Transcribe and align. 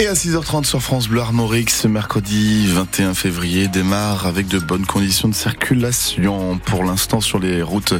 Et 0.00 0.06
à 0.06 0.12
6h30 0.12 0.62
sur 0.62 0.80
France 0.80 1.08
Bleu 1.08 1.20
Armorique, 1.20 1.70
ce 1.70 1.88
mercredi 1.88 2.68
21 2.68 3.14
février 3.14 3.66
démarre 3.66 4.26
avec 4.26 4.46
de 4.46 4.60
bonnes 4.60 4.86
conditions 4.86 5.26
de 5.26 5.34
circulation. 5.34 6.56
Pour 6.58 6.84
l'instant, 6.84 7.20
sur 7.20 7.40
les 7.40 7.62
routes 7.62 7.94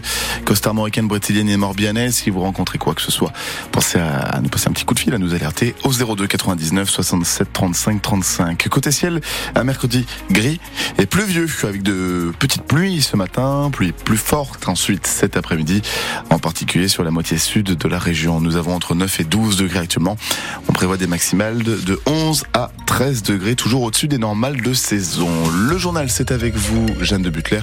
costarmoricaines, 0.45 1.09
brétiliennes 1.09 1.49
et 1.49 1.57
morbihanaises, 1.57 2.15
si 2.15 2.31
vous 2.31 2.39
rencontrez 2.39 2.79
quoi 2.79 2.95
que 2.95 3.03
ce 3.03 3.11
soit, 3.11 3.33
pensez 3.73 3.99
à, 3.99 4.39
nous 4.41 4.49
passer 4.49 4.69
un 4.69 4.73
petit 4.75 4.85
coup 4.85 4.95
de 4.95 5.01
fil, 5.01 5.13
à 5.13 5.19
nous 5.19 5.35
alerter 5.35 5.75
au 5.83 5.91
02 5.91 6.29
99 6.29 6.89
67 6.89 7.53
35 7.53 8.01
35. 8.01 8.69
Côté 8.69 8.93
ciel, 8.93 9.21
un 9.57 9.65
mercredi 9.65 10.07
gris 10.31 10.61
et 10.99 11.07
pluvieux, 11.07 11.49
avec 11.65 11.83
de 11.83 12.33
petites 12.39 12.63
pluies 12.63 13.03
ce 13.03 13.17
matin, 13.17 13.71
pluies 13.73 13.91
plus 13.91 14.19
fortes 14.19 14.69
ensuite 14.69 15.09
cet 15.09 15.37
après-midi, 15.37 15.83
en 16.31 16.39
particulier 16.39 16.87
sur 16.87 17.03
la 17.03 17.11
moitié 17.11 17.39
sud 17.39 17.77
de 17.77 17.89
la 17.89 17.99
région. 17.99 18.41
Nous 18.41 18.55
avons 18.55 18.77
entre 18.77 18.95
9 18.95 19.19
et 19.19 19.25
12 19.25 19.57
degrés 19.57 19.81
actuellement. 19.81 20.17
On 20.69 20.73
prévoit 20.73 20.97
des 20.97 21.09
maximales 21.09 21.65
de 21.65 21.88
de 21.89 21.99
11 22.05 22.45
à 22.53 22.71
13 22.87 23.23
degrés, 23.23 23.55
toujours 23.55 23.83
au-dessus 23.83 24.09
des 24.09 24.19
normales 24.19 24.61
de 24.61 24.75
saison. 24.75 25.31
Le 25.49 25.79
journal, 25.79 26.11
c'est 26.11 26.33
avec 26.33 26.55
vous, 26.55 26.87
Jeanne 27.01 27.23
de 27.23 27.31
Butler, 27.31 27.61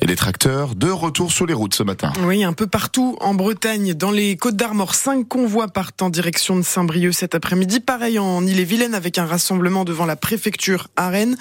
et 0.00 0.06
les 0.06 0.16
tracteurs 0.16 0.74
de 0.74 0.88
retour 0.88 1.30
sur 1.30 1.44
les 1.44 1.52
routes 1.52 1.74
ce 1.74 1.82
matin. 1.82 2.10
Oui, 2.22 2.42
un 2.42 2.54
peu 2.54 2.66
partout 2.66 3.18
en 3.20 3.34
Bretagne, 3.34 3.92
dans 3.92 4.12
les 4.12 4.38
Côtes 4.38 4.56
d'Armor, 4.56 4.94
cinq 4.94 5.28
convois 5.28 5.68
partent 5.68 6.00
en 6.00 6.08
direction 6.08 6.56
de 6.56 6.62
Saint-Brieuc 6.62 7.12
cet 7.12 7.34
après-midi. 7.34 7.80
Pareil 7.80 8.18
en 8.18 8.46
Ille-et-Vilaine 8.46 8.94
avec 8.94 9.18
un 9.18 9.26
rassemblement 9.26 9.84
devant 9.84 10.06
la 10.06 10.16
préfecture 10.16 10.88
à 10.96 11.10
Rennes. 11.10 11.36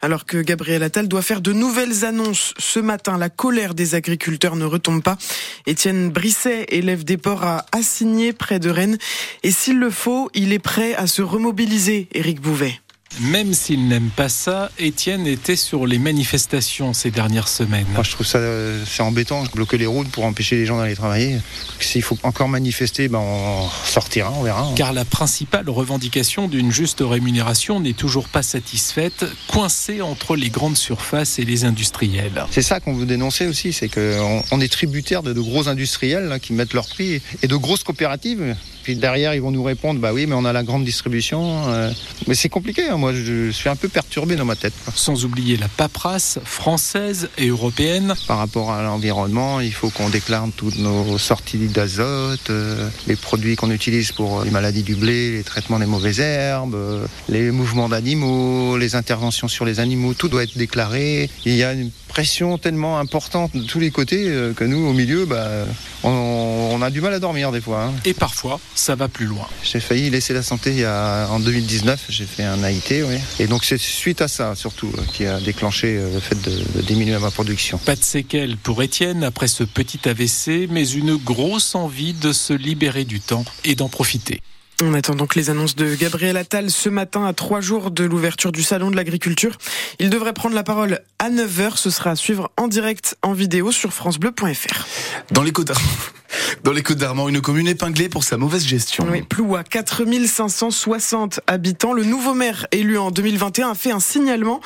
Alors 0.00 0.24
que 0.24 0.38
Gabriel 0.38 0.82
Attal 0.82 1.06
doit 1.06 1.20
faire 1.20 1.42
de 1.42 1.52
nouvelles 1.52 2.06
annonces 2.06 2.54
ce 2.56 2.80
matin, 2.80 3.18
la 3.18 3.28
colère 3.28 3.74
des 3.74 3.94
agriculteurs 3.94 4.56
ne 4.56 4.64
retombe 4.64 5.02
pas. 5.02 5.18
Étienne 5.66 6.08
Brisset, 6.08 6.64
élève 6.70 7.04
des 7.04 7.18
ports, 7.18 7.44
a 7.44 7.66
assigné 7.72 8.32
près 8.32 8.58
de 8.58 8.70
Rennes. 8.70 8.96
Et 9.42 9.50
s'il 9.50 9.78
le 9.78 9.90
faut, 9.90 10.30
il 10.32 10.54
est 10.54 10.58
prêt 10.58 10.94
à 10.94 11.06
se 11.06 11.20
remobiliser 11.20 11.73
Éric 12.12 12.40
Bouvet. 12.40 12.83
Même 13.20 13.54
s'il 13.54 13.86
n'aime 13.88 14.10
pas 14.10 14.28
ça, 14.28 14.70
Étienne 14.78 15.26
était 15.26 15.56
sur 15.56 15.86
les 15.86 15.98
manifestations 15.98 16.92
ces 16.92 17.10
dernières 17.10 17.48
semaines. 17.48 17.86
Moi, 17.92 18.02
je 18.02 18.10
trouve 18.10 18.26
ça 18.26 18.38
euh, 18.38 18.82
c'est 18.86 19.02
embêtant, 19.02 19.44
bloquer 19.54 19.78
les 19.78 19.86
routes 19.86 20.08
pour 20.08 20.24
empêcher 20.24 20.56
les 20.56 20.66
gens 20.66 20.78
d'aller 20.78 20.96
travailler. 20.96 21.38
S'il 21.80 22.02
faut 22.02 22.18
encore 22.22 22.48
manifester, 22.48 23.08
ben 23.08 23.20
on 23.20 23.68
sortira, 23.84 24.32
on 24.36 24.42
verra. 24.42 24.72
Car 24.76 24.92
la 24.92 25.04
principale 25.04 25.68
revendication 25.70 26.48
d'une 26.48 26.72
juste 26.72 27.02
rémunération 27.06 27.80
n'est 27.80 27.92
toujours 27.92 28.28
pas 28.28 28.42
satisfaite, 28.42 29.24
coincée 29.48 30.02
entre 30.02 30.36
les 30.36 30.50
grandes 30.50 30.76
surfaces 30.76 31.38
et 31.38 31.44
les 31.44 31.64
industriels. 31.64 32.44
C'est 32.50 32.62
ça 32.62 32.80
qu'on 32.80 32.94
veut 32.94 33.06
dénoncer 33.06 33.46
aussi, 33.46 33.72
c'est 33.72 33.88
qu'on 33.88 34.42
on 34.50 34.60
est 34.60 34.72
tributaire 34.72 35.22
de, 35.22 35.32
de 35.32 35.40
gros 35.40 35.68
industriels 35.68 36.38
qui 36.42 36.52
mettent 36.52 36.74
leur 36.74 36.88
prix 36.88 37.22
et 37.42 37.46
de 37.46 37.56
grosses 37.56 37.84
coopératives 37.84 38.54
puis 38.84 38.96
derrière, 38.96 39.34
ils 39.34 39.40
vont 39.40 39.50
nous 39.50 39.62
répondre, 39.62 39.98
bah 39.98 40.12
oui, 40.12 40.26
mais 40.26 40.34
on 40.34 40.44
a 40.44 40.52
la 40.52 40.62
grande 40.62 40.84
distribution. 40.84 41.68
Euh. 41.68 41.90
mais 42.28 42.34
c'est 42.34 42.50
compliqué, 42.50 42.86
hein. 42.88 42.98
Moi 43.04 43.12
je 43.12 43.50
suis 43.50 43.68
un 43.68 43.76
peu 43.76 43.88
perturbé 43.88 44.34
dans 44.34 44.46
ma 44.46 44.56
tête. 44.56 44.72
Sans 44.94 45.26
oublier 45.26 45.58
la 45.58 45.68
paperasse 45.68 46.38
française 46.42 47.28
et 47.36 47.48
européenne. 47.48 48.14
Par 48.26 48.38
rapport 48.38 48.72
à 48.72 48.82
l'environnement, 48.82 49.60
il 49.60 49.74
faut 49.74 49.90
qu'on 49.90 50.08
déclare 50.08 50.46
toutes 50.56 50.78
nos 50.78 51.18
sorties 51.18 51.68
d'azote, 51.68 52.48
euh, 52.48 52.88
les 53.06 53.16
produits 53.16 53.56
qu'on 53.56 53.70
utilise 53.70 54.12
pour 54.12 54.42
les 54.42 54.50
maladies 54.50 54.82
du 54.82 54.94
blé, 54.94 55.32
les 55.32 55.42
traitements 55.42 55.78
des 55.78 55.84
mauvaises 55.84 56.20
herbes, 56.20 56.74
euh, 56.74 57.06
les 57.28 57.50
mouvements 57.50 57.90
d'animaux, 57.90 58.78
les 58.78 58.94
interventions 58.94 59.48
sur 59.48 59.66
les 59.66 59.80
animaux, 59.80 60.14
tout 60.14 60.28
doit 60.28 60.44
être 60.44 60.56
déclaré. 60.56 61.28
Il 61.44 61.54
y 61.54 61.62
a 61.62 61.74
une 61.74 61.90
pression 62.08 62.56
tellement 62.56 62.98
importante 62.98 63.54
de 63.54 63.64
tous 63.64 63.80
les 63.80 63.90
côtés 63.90 64.32
que 64.56 64.64
nous, 64.64 64.86
au 64.86 64.92
milieu, 64.92 65.26
bah, 65.26 65.66
on, 66.04 66.80
a 66.80 66.90
du 66.90 67.00
mal 67.00 67.12
à 67.12 67.18
dormir 67.18 67.50
des 67.50 67.60
fois. 67.60 67.84
Hein. 67.84 67.92
Et 68.04 68.14
parfois, 68.14 68.60
ça 68.74 68.94
va 68.94 69.08
plus 69.08 69.26
loin. 69.26 69.48
J'ai 69.62 69.80
failli 69.80 70.10
laisser 70.10 70.32
la 70.32 70.42
santé 70.42 70.70
il 70.70 70.78
y 70.78 70.84
a, 70.84 71.26
en 71.30 71.40
2019, 71.40 72.06
j'ai 72.08 72.26
fait 72.26 72.44
un 72.44 72.62
AIT, 72.62 72.93
Et 73.38 73.46
donc 73.46 73.64
c'est 73.64 73.78
suite 73.78 74.20
à 74.20 74.28
ça 74.28 74.54
surtout 74.54 74.90
euh, 74.96 75.02
qui 75.12 75.26
a 75.26 75.40
déclenché 75.40 75.96
euh, 75.96 76.14
le 76.14 76.20
fait 76.20 76.40
de, 76.40 76.82
diminuer 76.82 77.18
ma 77.18 77.30
production. 77.30 77.78
Pas 77.78 77.96
de 77.96 78.02
séquelles 78.04 78.56
pour 78.56 78.82
Étienne 78.82 79.24
après 79.24 79.48
ce 79.48 79.64
petit 79.64 80.08
AVC, 80.08 80.68
mais 80.70 80.88
une 80.88 81.16
grosse 81.16 81.74
envie 81.74 82.12
de 82.12 82.32
se 82.32 82.52
libérer 82.52 83.04
du 83.04 83.20
temps 83.20 83.44
et 83.64 83.74
d'en 83.74 83.88
profiter. 83.88 84.40
On 84.82 84.92
attend 84.92 85.14
donc 85.14 85.36
les 85.36 85.50
annonces 85.50 85.76
de 85.76 85.94
Gabriel 85.94 86.36
Attal 86.36 86.68
ce 86.68 86.88
matin 86.88 87.24
à 87.24 87.32
trois 87.32 87.60
jours 87.60 87.92
de 87.92 88.02
l'ouverture 88.02 88.50
du 88.50 88.62
Salon 88.62 88.90
de 88.90 88.96
l'Agriculture. 88.96 89.56
Il 90.00 90.10
devrait 90.10 90.32
prendre 90.32 90.54
la 90.54 90.64
parole 90.64 91.00
à 91.20 91.30
9h. 91.30 91.76
Ce 91.76 91.90
sera 91.90 92.10
à 92.10 92.16
suivre 92.16 92.50
en 92.56 92.66
direct 92.66 93.16
en 93.22 93.34
vidéo 93.34 93.70
sur 93.70 93.92
francebleu.fr. 93.92 94.86
Dans 95.30 95.42
les 95.42 95.52
Côtes 95.52 95.70
dans 96.64 96.72
les 96.72 96.82
Côtes 96.82 96.98
d'Armor, 96.98 97.28
une 97.28 97.40
commune 97.40 97.68
épinglée 97.68 98.08
pour 98.08 98.24
sa 98.24 98.36
mauvaise 98.36 98.66
gestion. 98.66 99.06
Oui, 99.08 99.22
Ploua, 99.22 99.62
4560 99.62 101.40
habitants. 101.46 101.92
Le 101.92 102.02
nouveau 102.02 102.34
maire 102.34 102.66
élu 102.72 102.98
en 102.98 103.12
2021 103.12 103.70
a 103.70 103.74
fait 103.74 103.92
un 103.92 104.00
signalement. 104.00 104.60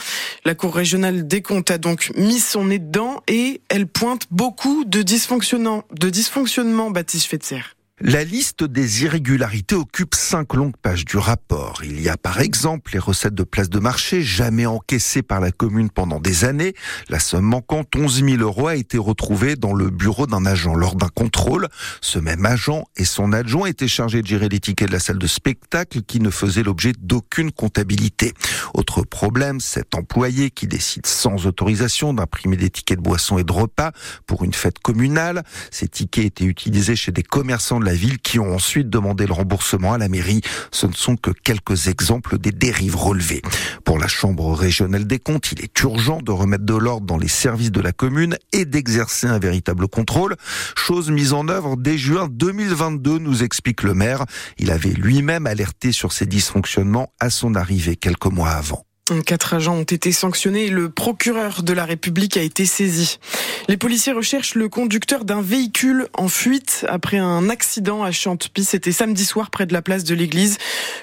La 0.46 0.54
Cour 0.54 0.75
régionale 0.75 1.26
des 1.26 1.42
comptes 1.42 1.70
a 1.70 1.76
donc 1.76 2.12
mis 2.16 2.40
son 2.40 2.64
nez 2.64 2.78
dedans 2.78 3.22
et 3.28 3.60
elle 3.69 3.86
pointe 3.86 4.26
beaucoup 4.30 4.84
de 4.86 5.02
dysfonctionnements, 5.02 5.84
de 5.92 6.08
dysfonctionnements, 6.08 6.90
Baptiste 6.90 7.26
Fetzer. 7.26 7.77
La 8.00 8.22
liste 8.22 8.62
des 8.62 9.03
irrégularités 9.03 9.75
occupe 9.75 10.14
cinq 10.14 10.54
longues 10.54 10.76
pages 10.81 11.04
du 11.04 11.16
rapport. 11.16 11.81
Il 11.82 12.00
y 12.00 12.09
a 12.09 12.16
par 12.16 12.41
exemple 12.41 12.92
les 12.92 13.00
recettes 13.00 13.34
de 13.34 13.42
places 13.42 13.70
de 13.70 13.81
marché 13.81 14.22
jamais 14.22 14.66
encaissées 14.66 15.22
par 15.22 15.41
la 15.41 15.50
commune 15.50 15.91
pendant 15.91 16.20
des 16.20 16.44
années. 16.44 16.75
La 17.08 17.19
somme 17.19 17.47
manquante, 17.47 17.88
11 17.97 18.22
000 18.25 18.37
euros, 18.41 18.69
a 18.69 18.76
été 18.76 18.98
retrouvée 18.98 19.56
dans 19.56 19.75
le 19.75 19.91
bureau 19.91 20.28
d'un 20.28 20.47
agent 20.47 20.76
lors 20.76 20.94
d'un 20.94 21.08
contrôle. 21.08 21.66
Ce 22.00 22.20
même 22.20 22.47
agent 22.47 22.84
et 22.97 23.04
son 23.04 23.32
adjoint 23.32 23.66
étaient 23.66 23.88
chargés 23.88 24.22
de 24.22 24.28
gérer 24.28 24.48
les 24.48 24.60
tickets 24.60 24.87
de 24.87 24.92
la 24.92 25.00
salle 25.00 25.19
de 25.19 25.26
spectacle 25.26 26.03
qui 26.03 26.20
ne 26.20 26.31
faisait 26.31 26.62
l'objet 26.62 26.92
d'aucune 27.00 27.50
comptabilité. 27.50 28.32
Autre 28.75 29.03
problème, 29.03 29.58
cet 29.58 29.97
employé 29.97 30.50
qui 30.50 30.69
décide 30.69 31.06
sans 31.06 31.48
autorisation 31.48 32.14
d'imprimer 32.14 32.56
des 32.56 32.70
tickets 32.70 32.98
de 32.98 33.03
boissons 33.03 33.38
et 33.38 33.44
de 33.44 33.53
repas 33.53 33.91
pour 34.28 34.44
une 34.44 34.54
fête 34.54 34.78
communale. 34.78 35.42
Ces 35.72 35.88
tickets 35.88 36.26
étaient 36.26 36.44
utilisés 36.44 36.94
chez 36.94 37.10
des 37.10 37.25
commerçants 37.25 37.81
de 37.81 37.88
la 37.88 37.94
ville 37.94 38.19
qui 38.19 38.38
ont 38.38 38.54
ensuite 38.54 38.91
demandé 38.91 39.26
le 39.26 39.32
remboursement 39.32 39.94
à 39.94 39.99
la 39.99 40.10
mairie. 40.10 40.43
Ce 40.72 40.87
ne 40.87 40.93
sont 40.93 41.16
que 41.16 41.31
quelques 41.31 41.88
exemples 41.88 42.37
des 42.38 42.53
dérives 42.53 42.97
relevées. 42.97 43.41
Pour 43.82 43.99
la 43.99 44.09
Chambre 44.09 44.53
régionale 44.53 45.06
des 45.06 45.19
comptes, 45.19 45.53
il 45.53 45.65
est 45.65 45.81
urgent 45.81 46.21
de 46.21 46.31
remettre 46.31 46.66
de 46.66 46.75
l'ordre 46.75 47.06
dans 47.06 47.16
les 47.16 47.28
services 47.28 47.72
de 47.72 47.81
la 47.81 47.93
commune 47.93 48.37
et 48.53 48.66
d'exercer 48.66 49.26
un 49.26 49.38
véritable 49.38 49.88
contrôle. 49.88 50.37
Chose 50.76 51.10
mise 51.10 51.32
en 51.32 51.49
œuvre 51.49 51.78
dès 51.78 51.97
juin 51.97 52.28
2022, 52.31 53.21
nous 53.21 53.43
explique 53.43 53.82
le 53.82 53.94
maire. 53.94 54.26
Il 54.59 54.70
avait 54.70 54.91
lui-même 54.91 55.47
alerté 55.47 55.91
sur 55.91 56.12
ces 56.12 56.26
dysfonctionnements 56.26 57.15
à 57.20 57.31
son 57.31 57.55
arrivée 57.55 57.97
quelques 57.97 58.26
mois 58.26 58.50
avant. 58.50 58.88
Quatre 59.24 59.54
agents 59.54 59.76
ont 59.76 59.82
été 59.84 60.12
sanctionnés 60.12 60.66
et 60.66 60.70
le 60.70 60.91
procureur 60.91 61.62
de 61.62 61.72
la 61.72 61.84
République 61.86 62.36
a 62.36 62.42
été 62.42 62.66
saisi. 62.66 63.19
Les 63.66 63.76
policiers 63.76 64.12
recherchent 64.12 64.54
le 64.54 64.69
conducteur 64.69 65.24
d'un 65.24 65.41
véhicule 65.41 66.08
en 66.14 66.28
fuite 66.28 66.84
après 66.88 67.16
un 67.16 67.48
accident 67.48 68.02
à 68.02 68.12
Chantepie. 68.12 68.64
C'était 68.64 68.92
samedi 68.92 69.24
soir 69.24 69.50
près 69.50 69.66
de 69.66 69.72
la 69.72 69.82
place 69.82 70.04
de 70.04 70.14
l'église. 70.14 70.58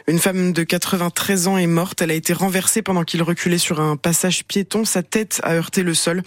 Une 0.07 0.19
femme 0.19 0.53
de 0.53 0.63
93 0.63 1.47
ans 1.47 1.57
est 1.57 1.67
morte. 1.67 2.01
Elle 2.01 2.11
a 2.11 2.16
été 2.16 2.33
renversée 2.33 2.83
pendant 2.83 3.03
qu'il 3.03 3.23
reculait 3.23 3.57
sur 3.57 3.81
un 3.81 3.97
passage 3.97 4.45
piéton. 4.45 4.85
Sa 4.85 5.01
tête 5.01 5.39
a 5.43 5.53
heurté 5.53 5.81
le 5.81 5.93
sol. 5.93 6.22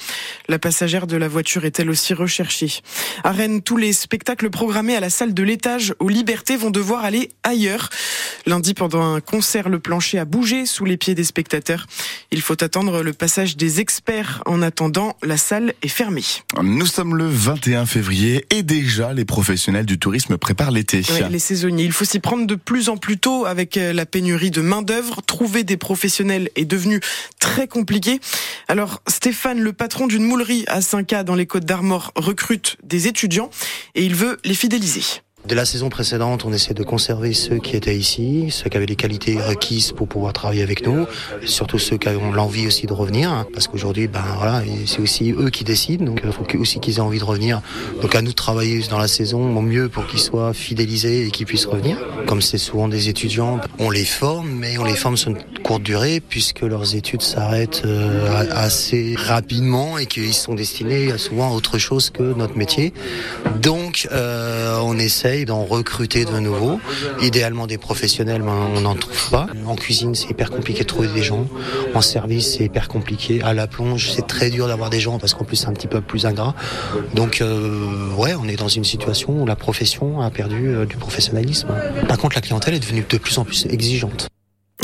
La 0.48 0.58
passagère 0.58 1.06
de 1.06 1.16
la 1.16 1.28
voiture 1.28 1.64
est 1.64 1.78
elle 1.78 1.90
aussi 1.90 2.12
recherchée? 2.12 2.80
À 3.22 3.30
Rennes, 3.30 3.62
tous 3.62 3.76
les 3.76 3.92
spectacles 3.92 4.50
programmés 4.50 4.96
à 4.96 5.00
la 5.00 5.10
salle 5.10 5.34
de 5.34 5.42
l'étage 5.42 5.94
aux 6.00 6.08
Libertés 6.08 6.56
vont 6.56 6.70
devoir 6.70 7.04
aller 7.04 7.30
ailleurs. 7.44 7.88
Lundi, 8.46 8.74
pendant 8.74 9.02
un 9.14 9.20
concert, 9.20 9.68
le 9.68 9.78
plancher 9.78 10.18
a 10.18 10.24
bougé 10.24 10.66
sous 10.66 10.84
les 10.84 10.96
pieds 10.96 11.14
des 11.14 11.24
spectateurs. 11.24 11.67
Il 12.30 12.40
faut 12.40 12.62
attendre 12.62 13.02
le 13.02 13.12
passage 13.12 13.56
des 13.56 13.80
experts. 13.80 14.42
En 14.46 14.62
attendant, 14.62 15.16
la 15.22 15.36
salle 15.36 15.74
est 15.82 15.88
fermée. 15.88 16.24
Nous 16.62 16.86
sommes 16.86 17.16
le 17.16 17.28
21 17.28 17.86
février 17.86 18.46
et 18.50 18.62
déjà 18.62 19.12
les 19.14 19.24
professionnels 19.24 19.86
du 19.86 19.98
tourisme 19.98 20.36
préparent 20.38 20.70
l'été. 20.70 21.02
les 21.30 21.38
saisonniers. 21.38 21.84
Il 21.84 21.92
faut 21.92 22.04
s'y 22.04 22.18
prendre 22.18 22.46
de 22.46 22.54
plus 22.54 22.88
en 22.88 22.96
plus 22.96 23.18
tôt 23.18 23.46
avec 23.46 23.76
euh, 23.76 23.92
la 23.92 24.06
pénurie 24.06 24.50
de 24.50 24.60
main-d'œuvre. 24.60 25.22
Trouver 25.22 25.64
des 25.64 25.76
professionnels 25.76 26.50
est 26.56 26.64
devenu 26.64 27.00
très 27.40 27.68
compliqué. 27.68 28.20
Alors, 28.68 29.02
Stéphane, 29.06 29.60
le 29.60 29.72
patron 29.72 30.06
d'une 30.06 30.24
moulerie 30.24 30.64
à 30.66 30.80
5K 30.80 31.24
dans 31.24 31.34
les 31.34 31.46
Côtes 31.46 31.64
d'Armor, 31.64 32.12
recrute 32.16 32.76
des 32.82 33.06
étudiants 33.06 33.50
et 33.94 34.04
il 34.04 34.14
veut 34.14 34.38
les 34.44 34.54
fidéliser. 34.54 35.02
De 35.46 35.54
la 35.54 35.64
saison 35.64 35.88
précédente, 35.88 36.44
on 36.44 36.52
essaie 36.52 36.74
de 36.74 36.82
conserver 36.82 37.32
ceux 37.32 37.58
qui 37.58 37.76
étaient 37.76 37.96
ici, 37.96 38.48
ceux 38.50 38.68
qui 38.68 38.76
avaient 38.76 38.86
les 38.86 38.96
qualités 38.96 39.40
requises 39.40 39.92
pour 39.92 40.08
pouvoir 40.08 40.32
travailler 40.32 40.62
avec 40.62 40.84
nous, 40.84 41.06
surtout 41.46 41.78
ceux 41.78 41.96
qui 41.96 42.08
ont 42.08 42.32
l'envie 42.32 42.66
aussi 42.66 42.86
de 42.86 42.92
revenir, 42.92 43.46
parce 43.54 43.68
qu'aujourd'hui, 43.68 44.08
ben 44.08 44.24
voilà, 44.36 44.62
c'est 44.86 44.98
aussi 44.98 45.32
eux 45.32 45.48
qui 45.48 45.62
décident, 45.62 46.04
donc 46.04 46.20
il 46.24 46.32
faut 46.32 46.44
aussi 46.58 46.80
qu'ils 46.80 46.96
aient 46.96 47.00
envie 47.00 47.20
de 47.20 47.24
revenir. 47.24 47.62
Donc 48.02 48.14
à 48.14 48.20
nous 48.20 48.30
de 48.30 48.34
travailler 48.34 48.82
dans 48.90 48.98
la 48.98 49.08
saison 49.08 49.56
au 49.56 49.62
mieux 49.62 49.88
pour 49.88 50.06
qu'ils 50.06 50.18
soient 50.18 50.52
fidélisés 50.52 51.26
et 51.26 51.30
qu'ils 51.30 51.46
puissent 51.46 51.66
revenir. 51.66 51.96
Comme 52.26 52.42
c'est 52.42 52.58
souvent 52.58 52.88
des 52.88 53.08
étudiants, 53.08 53.60
on 53.78 53.90
les 53.90 54.04
forme, 54.04 54.50
mais 54.50 54.76
on 54.76 54.84
les 54.84 54.96
forme 54.96 55.16
sur 55.16 55.30
une 55.30 55.38
courte 55.62 55.82
durée, 55.82 56.20
puisque 56.20 56.62
leurs 56.62 56.94
études 56.96 57.22
s'arrêtent 57.22 57.82
euh, 57.86 58.44
assez 58.50 59.14
rapidement 59.16 59.98
et 59.98 60.06
qu'ils 60.06 60.34
sont 60.34 60.54
destinés 60.54 61.16
souvent 61.16 61.52
à 61.52 61.54
autre 61.54 61.78
chose 61.78 62.10
que 62.10 62.34
notre 62.34 62.56
métier. 62.56 62.92
Donc 63.62 64.08
euh, 64.12 64.78
on 64.82 64.98
essaie 64.98 65.27
d'en 65.44 65.64
recruter 65.64 66.24
de 66.24 66.38
nouveaux. 66.38 66.80
Idéalement 67.20 67.66
des 67.66 67.78
professionnels, 67.78 68.42
mais 68.42 68.50
on 68.50 68.80
n'en 68.80 68.94
trouve 68.94 69.30
pas. 69.30 69.46
En 69.66 69.76
cuisine, 69.76 70.14
c'est 70.14 70.30
hyper 70.30 70.50
compliqué 70.50 70.80
de 70.80 70.88
trouver 70.88 71.08
des 71.08 71.22
gens. 71.22 71.46
En 71.94 72.00
service, 72.00 72.56
c'est 72.56 72.64
hyper 72.64 72.88
compliqué. 72.88 73.42
À 73.42 73.54
la 73.54 73.66
plonge, 73.66 74.10
c'est 74.10 74.26
très 74.26 74.50
dur 74.50 74.66
d'avoir 74.68 74.90
des 74.90 75.00
gens 75.00 75.18
parce 75.18 75.34
qu'en 75.34 75.44
plus, 75.44 75.56
c'est 75.56 75.68
un 75.68 75.74
petit 75.74 75.86
peu 75.86 76.00
plus 76.00 76.26
ingrat. 76.26 76.54
Donc, 77.14 77.40
euh, 77.40 78.10
ouais, 78.16 78.34
on 78.34 78.48
est 78.48 78.56
dans 78.56 78.68
une 78.68 78.84
situation 78.84 79.42
où 79.42 79.46
la 79.46 79.56
profession 79.56 80.20
a 80.20 80.30
perdu 80.30 80.68
euh, 80.68 80.86
du 80.86 80.96
professionnalisme. 80.96 81.68
Par 82.06 82.18
contre, 82.18 82.36
la 82.36 82.42
clientèle 82.42 82.74
est 82.74 82.80
devenue 82.80 83.04
de 83.08 83.18
plus 83.18 83.38
en 83.38 83.44
plus 83.44 83.66
exigeante. 83.66 84.28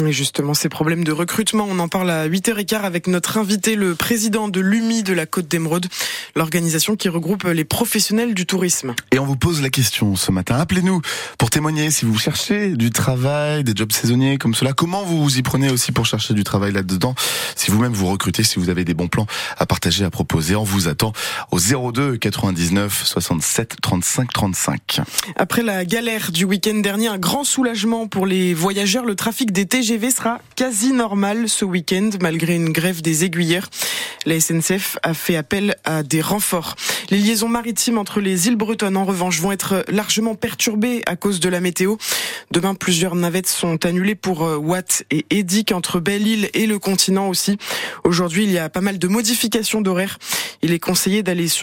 Et 0.03 0.13
justement, 0.13 0.55
ces 0.55 0.69
problèmes 0.69 1.05
de 1.05 1.13
recrutement, 1.13 1.69
on 1.71 1.79
en 1.79 1.87
parle 1.87 2.11
à 2.11 2.29
8h15 2.29 2.81
avec 2.83 3.07
notre 3.07 3.39
invité, 3.39 3.77
le 3.77 3.95
président 3.95 4.49
de 4.49 4.59
l'UMI 4.59 5.05
de 5.05 5.13
la 5.13 5.25
Côte 5.25 5.47
d'Emeraude, 5.47 5.87
l'organisation 6.35 6.97
qui 6.97 7.09
regroupe 7.09 7.45
les 7.45 7.65
professionnels 7.65 8.35
du 8.35 8.45
tourisme. 8.45 8.95
Et 9.13 9.21
on 9.21 9.25
vous 9.25 9.37
pose 9.37 9.63
la 9.63 9.71
question 9.71 10.17
ce 10.17 10.33
matin. 10.33 10.57
Appelez-nous 10.57 11.01
pour 11.39 11.49
témoigner 11.49 11.93
si 11.93 12.07
vous 12.07 12.19
cherchez 12.19 12.71
du 12.71 12.91
travail, 12.91 13.63
des 13.63 13.73
jobs 13.73 13.93
saisonniers 13.93 14.37
comme 14.37 14.57
cela. 14.57 14.73
Comment 14.73 15.05
vous 15.05 15.23
vous 15.23 15.39
y 15.39 15.43
prenez 15.43 15.71
aussi 15.71 15.93
pour 15.93 16.07
chercher 16.07 16.35
du 16.35 16.43
travail 16.43 16.73
là-dedans? 16.73 17.15
Si 17.55 17.71
vous-même 17.71 17.93
vous 17.93 18.09
recrutez, 18.09 18.43
si 18.43 18.59
vous 18.59 18.71
avez 18.71 18.85
des 18.85 18.95
bons 18.95 19.09
plans 19.09 19.29
à 19.59 19.65
partager, 19.65 20.05
à 20.05 20.11
proposer, 20.11 20.57
on 20.57 20.65
vous 20.65 20.89
attend 20.89 21.13
au 21.53 21.61
02 21.61 22.17
99 22.17 23.05
67 23.07 23.77
35 23.81 24.33
35. 24.33 25.01
Après 25.37 25.63
la 25.63 25.85
galère 25.85 26.33
du 26.33 26.45
week-end 26.45 26.75
dernier, 26.75 27.07
un 27.07 27.19
grand 27.19 27.45
soulagement 27.45 28.09
pour 28.09 28.27
les 28.27 28.55
voyageurs. 28.55 29.05
Le 29.05 29.15
trafic 29.15 29.53
d'été 29.53 29.84
TGV 29.85 30.11
sera 30.11 30.41
quasi 30.57 30.95
normal 30.95 31.47
ce 31.47 31.67
week-end 31.67 32.09
malgré 32.23 32.55
une 32.55 32.71
grève 32.71 33.03
des 33.03 33.27
aiguilleurs. 33.27 33.69
La 34.25 34.41
SNCF 34.41 34.97
a 35.03 35.13
fait 35.13 35.37
appel 35.37 35.77
à 35.85 36.03
des 36.03 36.23
renforts. 36.23 36.75
Les 37.11 37.19
liaisons 37.19 37.49
maritimes 37.49 37.99
entre 37.99 38.21
les 38.21 38.49
îles 38.49 38.57
bretonnes, 38.57 38.97
en 38.97 39.05
revanche, 39.05 39.41
vont 39.41 39.53
être 39.53 39.85
largement 39.89 40.37
perturbées 40.37 41.03
à 41.05 41.17
cause 41.17 41.39
de 41.39 41.51
la 41.51 41.61
météo. 41.61 41.97
Demain, 42.51 42.75
plusieurs 42.75 43.15
navettes 43.15 43.47
sont 43.47 43.85
annulées 43.85 44.15
pour 44.15 44.45
euh, 44.45 44.57
Watt 44.57 45.05
et 45.11 45.27
Edic 45.29 45.73
entre 45.73 46.01
Belle-Île 46.01 46.49
et 46.55 46.67
le 46.67 46.79
continent 46.79 47.29
aussi. 47.29 47.59
Aujourd'hui, 48.05 48.45
il 48.45 48.53
y 48.53 48.59
a 48.59 48.71
pas 48.71 48.81
mal 48.81 48.99
de 48.99 49.07
modifications 49.07 49.83
d'horaire. 49.83 50.19
Il 50.63 50.73
est 50.73 50.79
conseillé 50.79 51.23
d'aller 51.23 51.49
sur 51.49 51.63